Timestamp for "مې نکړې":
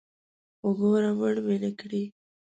1.45-2.03